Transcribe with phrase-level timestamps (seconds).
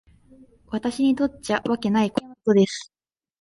[0.69, 2.91] 私にとっちゃわけないことです。